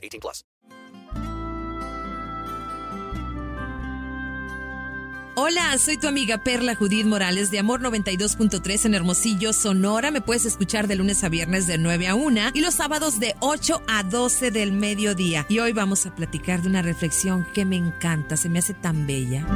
18 0.00 0.20
plus. 0.20 0.44
Hola, 5.42 5.78
soy 5.78 5.96
tu 5.96 6.06
amiga 6.06 6.44
Perla 6.44 6.74
Judith 6.74 7.06
Morales 7.06 7.50
de 7.50 7.60
Amor 7.60 7.80
92.3 7.80 8.84
en 8.84 8.94
Hermosillo, 8.94 9.54
Sonora. 9.54 10.10
Me 10.10 10.20
puedes 10.20 10.44
escuchar 10.44 10.86
de 10.86 10.96
lunes 10.96 11.24
a 11.24 11.30
viernes 11.30 11.66
de 11.66 11.78
9 11.78 12.08
a 12.08 12.14
1 12.14 12.40
y 12.52 12.60
los 12.60 12.74
sábados 12.74 13.18
de 13.20 13.34
8 13.40 13.80
a 13.88 14.02
12 14.02 14.50
del 14.50 14.72
mediodía. 14.72 15.46
Y 15.48 15.60
hoy 15.60 15.72
vamos 15.72 16.04
a 16.04 16.14
platicar 16.14 16.60
de 16.60 16.68
una 16.68 16.82
reflexión 16.82 17.46
que 17.54 17.64
me 17.64 17.76
encanta, 17.76 18.36
se 18.36 18.50
me 18.50 18.58
hace 18.58 18.74
tan 18.74 19.06
bella. 19.06 19.46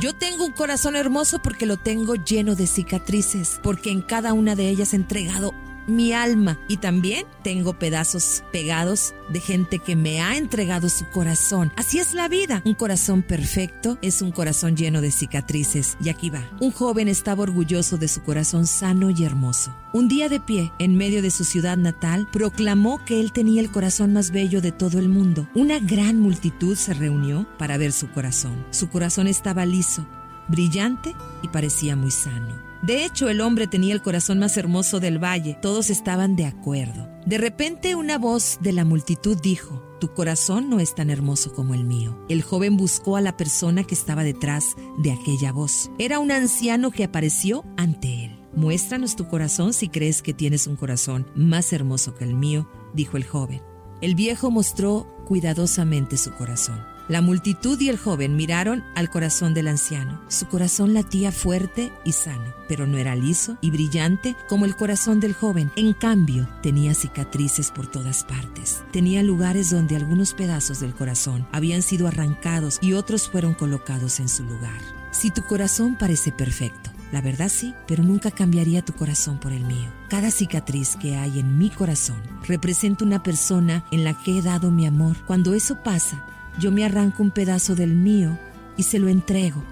Yo 0.00 0.14
tengo 0.14 0.46
un 0.46 0.52
corazón 0.52 0.96
hermoso 0.96 1.42
porque 1.42 1.66
lo 1.66 1.76
tengo 1.76 2.14
lleno 2.14 2.54
de 2.54 2.66
cicatrices, 2.66 3.60
porque 3.62 3.90
en 3.90 4.02
cada 4.02 4.32
una 4.32 4.54
de 4.54 4.68
ellas 4.68 4.92
he 4.92 4.96
entregado 4.96 5.52
mi 5.86 6.12
alma 6.12 6.58
y 6.68 6.78
también 6.78 7.26
tengo 7.42 7.78
pedazos 7.78 8.42
pegados 8.52 9.14
de 9.28 9.40
gente 9.40 9.78
que 9.78 9.96
me 9.96 10.20
ha 10.20 10.36
entregado 10.36 10.88
su 10.88 11.06
corazón. 11.10 11.72
Así 11.76 11.98
es 11.98 12.14
la 12.14 12.28
vida. 12.28 12.62
Un 12.64 12.74
corazón 12.74 13.22
perfecto 13.22 13.98
es 14.02 14.22
un 14.22 14.32
corazón 14.32 14.76
lleno 14.76 15.00
de 15.00 15.10
cicatrices. 15.10 15.96
Y 16.02 16.08
aquí 16.08 16.30
va. 16.30 16.48
Un 16.60 16.70
joven 16.70 17.08
estaba 17.08 17.42
orgulloso 17.42 17.96
de 17.96 18.08
su 18.08 18.22
corazón 18.22 18.66
sano 18.66 19.10
y 19.10 19.24
hermoso. 19.24 19.74
Un 19.92 20.08
día 20.08 20.28
de 20.28 20.40
pie, 20.40 20.72
en 20.78 20.96
medio 20.96 21.22
de 21.22 21.30
su 21.30 21.44
ciudad 21.44 21.76
natal, 21.76 22.26
proclamó 22.32 23.04
que 23.04 23.20
él 23.20 23.32
tenía 23.32 23.60
el 23.60 23.70
corazón 23.70 24.12
más 24.12 24.30
bello 24.32 24.60
de 24.60 24.72
todo 24.72 24.98
el 24.98 25.08
mundo. 25.08 25.48
Una 25.54 25.78
gran 25.78 26.18
multitud 26.18 26.76
se 26.76 26.94
reunió 26.94 27.46
para 27.58 27.76
ver 27.76 27.92
su 27.92 28.10
corazón. 28.10 28.66
Su 28.70 28.88
corazón 28.88 29.28
estaba 29.28 29.64
liso, 29.66 30.06
brillante 30.48 31.14
y 31.42 31.48
parecía 31.48 31.96
muy 31.96 32.10
sano. 32.10 32.62
De 32.84 33.06
hecho, 33.06 33.30
el 33.30 33.40
hombre 33.40 33.66
tenía 33.66 33.94
el 33.94 34.02
corazón 34.02 34.38
más 34.38 34.58
hermoso 34.58 35.00
del 35.00 35.18
valle. 35.18 35.56
Todos 35.62 35.88
estaban 35.88 36.36
de 36.36 36.44
acuerdo. 36.44 37.08
De 37.24 37.38
repente 37.38 37.94
una 37.94 38.18
voz 38.18 38.58
de 38.60 38.72
la 38.72 38.84
multitud 38.84 39.38
dijo, 39.40 39.82
Tu 40.00 40.12
corazón 40.12 40.68
no 40.68 40.80
es 40.80 40.94
tan 40.94 41.08
hermoso 41.08 41.54
como 41.54 41.72
el 41.72 41.84
mío. 41.84 42.22
El 42.28 42.42
joven 42.42 42.76
buscó 42.76 43.16
a 43.16 43.22
la 43.22 43.38
persona 43.38 43.84
que 43.84 43.94
estaba 43.94 44.22
detrás 44.22 44.76
de 44.98 45.12
aquella 45.12 45.50
voz. 45.50 45.90
Era 45.98 46.18
un 46.18 46.30
anciano 46.30 46.90
que 46.90 47.04
apareció 47.04 47.64
ante 47.78 48.26
él. 48.26 48.38
Muéstranos 48.54 49.16
tu 49.16 49.28
corazón 49.28 49.72
si 49.72 49.88
crees 49.88 50.20
que 50.20 50.34
tienes 50.34 50.66
un 50.66 50.76
corazón 50.76 51.26
más 51.34 51.72
hermoso 51.72 52.14
que 52.14 52.24
el 52.24 52.34
mío, 52.34 52.68
dijo 52.92 53.16
el 53.16 53.24
joven. 53.24 53.62
El 54.02 54.14
viejo 54.14 54.50
mostró 54.50 55.06
cuidadosamente 55.26 56.18
su 56.18 56.32
corazón. 56.34 56.93
La 57.06 57.20
multitud 57.20 57.78
y 57.80 57.90
el 57.90 57.98
joven 57.98 58.34
miraron 58.34 58.82
al 58.94 59.10
corazón 59.10 59.52
del 59.52 59.68
anciano. 59.68 60.22
Su 60.28 60.46
corazón 60.46 60.94
latía 60.94 61.32
fuerte 61.32 61.92
y 62.02 62.12
sano, 62.12 62.54
pero 62.66 62.86
no 62.86 62.96
era 62.96 63.14
liso 63.14 63.58
y 63.60 63.70
brillante 63.70 64.34
como 64.48 64.64
el 64.64 64.74
corazón 64.74 65.20
del 65.20 65.34
joven. 65.34 65.70
En 65.76 65.92
cambio, 65.92 66.48
tenía 66.62 66.94
cicatrices 66.94 67.70
por 67.70 67.88
todas 67.88 68.24
partes. 68.24 68.82
Tenía 68.90 69.22
lugares 69.22 69.68
donde 69.68 69.96
algunos 69.96 70.32
pedazos 70.32 70.80
del 70.80 70.94
corazón 70.94 71.46
habían 71.52 71.82
sido 71.82 72.08
arrancados 72.08 72.78
y 72.80 72.94
otros 72.94 73.28
fueron 73.28 73.52
colocados 73.52 74.18
en 74.18 74.30
su 74.30 74.42
lugar. 74.42 74.80
Si 75.10 75.30
tu 75.30 75.42
corazón 75.42 75.96
parece 75.98 76.32
perfecto, 76.32 76.90
la 77.12 77.20
verdad 77.20 77.50
sí, 77.50 77.74
pero 77.86 78.02
nunca 78.02 78.30
cambiaría 78.30 78.84
tu 78.84 78.94
corazón 78.94 79.38
por 79.38 79.52
el 79.52 79.64
mío. 79.64 79.92
Cada 80.08 80.30
cicatriz 80.30 80.96
que 80.96 81.16
hay 81.16 81.38
en 81.38 81.58
mi 81.58 81.68
corazón 81.68 82.20
representa 82.48 83.04
una 83.04 83.22
persona 83.22 83.84
en 83.92 84.04
la 84.04 84.14
que 84.14 84.38
he 84.38 84.42
dado 84.42 84.70
mi 84.70 84.86
amor. 84.86 85.18
Cuando 85.26 85.54
eso 85.54 85.82
pasa, 85.84 86.24
yo 86.58 86.70
me 86.70 86.84
arranco 86.84 87.22
un 87.22 87.30
pedazo 87.30 87.74
del 87.74 87.94
mío 87.94 88.38
y 88.76 88.84
se 88.84 88.98
lo 88.98 89.08
entrego. 89.08 89.62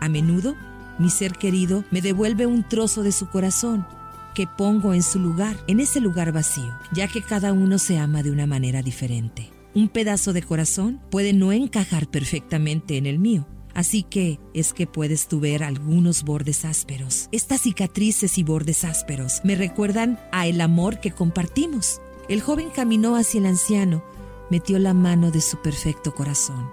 A 0.00 0.08
menudo, 0.08 0.56
mi 0.98 1.10
ser 1.10 1.32
querido 1.32 1.84
me 1.90 2.00
devuelve 2.00 2.46
un 2.46 2.62
trozo 2.62 3.02
de 3.02 3.12
su 3.12 3.28
corazón 3.28 3.86
que 4.34 4.46
pongo 4.46 4.94
en 4.94 5.02
su 5.02 5.18
lugar, 5.18 5.56
en 5.66 5.80
ese 5.80 6.00
lugar 6.00 6.32
vacío, 6.32 6.72
ya 6.92 7.08
que 7.08 7.22
cada 7.22 7.52
uno 7.52 7.78
se 7.78 7.98
ama 7.98 8.22
de 8.22 8.30
una 8.30 8.46
manera 8.46 8.82
diferente. 8.82 9.50
Un 9.74 9.88
pedazo 9.88 10.32
de 10.32 10.42
corazón 10.42 11.00
puede 11.10 11.32
no 11.32 11.52
encajar 11.52 12.06
perfectamente 12.08 12.96
en 12.96 13.06
el 13.06 13.18
mío, 13.18 13.46
Así 13.74 14.02
que 14.02 14.40
es 14.52 14.72
que 14.72 14.86
puedes 14.86 15.28
tú 15.28 15.40
ver 15.40 15.62
algunos 15.62 16.24
bordes 16.24 16.64
ásperos. 16.64 17.28
Estas 17.32 17.62
cicatrices 17.62 18.36
y 18.38 18.42
bordes 18.42 18.84
ásperos 18.84 19.40
me 19.44 19.54
recuerdan 19.54 20.18
a 20.32 20.46
el 20.46 20.60
amor 20.60 21.00
que 21.00 21.12
compartimos. 21.12 22.00
El 22.28 22.40
joven 22.40 22.68
caminó 22.74 23.16
hacia 23.16 23.38
el 23.38 23.46
anciano 23.46 24.02
metió 24.50 24.78
la 24.78 24.94
mano 24.94 25.30
de 25.30 25.40
su 25.40 25.56
perfecto 25.58 26.14
corazón, 26.14 26.68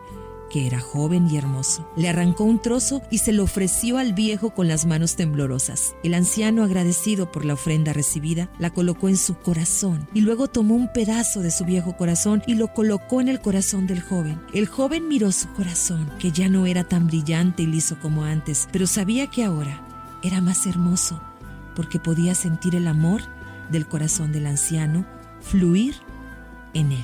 que 0.50 0.66
era 0.66 0.80
joven 0.80 1.28
y 1.30 1.38
hermoso. 1.38 1.90
Le 1.96 2.10
arrancó 2.10 2.44
un 2.44 2.60
trozo 2.62 3.02
y 3.12 3.20
se 3.20 3.34
lo 3.34 3.44
ofreció 3.44 3.98
al 3.98 4.14
viejo 4.14 4.52
con 4.52 4.68
las 4.68 4.86
manos 4.86 5.16
temblorosas. 5.16 5.96
El 6.04 6.14
anciano, 6.14 6.64
agradecido 6.64 7.32
por 7.32 7.46
la 7.46 7.54
ofrenda 7.54 7.94
recibida, 7.94 8.50
la 8.60 8.72
colocó 8.72 9.10
en 9.10 9.18
su 9.18 9.36
corazón 9.36 10.08
y 10.14 10.22
luego 10.22 10.48
tomó 10.48 10.76
un 10.76 10.92
pedazo 10.92 11.42
de 11.42 11.52
su 11.52 11.66
viejo 11.66 11.96
corazón 11.96 12.42
y 12.48 12.56
lo 12.56 12.74
colocó 12.74 13.22
en 13.22 13.30
el 13.30 13.42
corazón 13.42 13.88
del 13.88 14.02
joven. 14.02 14.42
El 14.54 14.68
joven 14.68 15.08
miró 15.08 15.32
su 15.32 15.48
corazón, 15.54 16.10
que 16.20 16.32
ya 16.32 16.50
no 16.50 16.66
era 16.66 16.84
tan 16.84 17.08
brillante 17.08 17.64
y 17.64 17.68
liso 17.68 17.98
como 18.02 18.24
antes, 18.24 18.68
pero 18.72 18.88
sabía 18.88 19.28
que 19.28 19.44
ahora 19.44 19.84
era 20.24 20.42
más 20.42 20.66
hermoso, 20.66 21.22
porque 21.76 22.00
podía 22.00 22.34
sentir 22.34 22.76
el 22.76 22.88
amor 22.88 23.22
del 23.70 23.88
corazón 23.88 24.32
del 24.32 24.48
anciano 24.48 25.06
fluir 25.42 25.96
en 26.74 26.94
él 26.94 27.04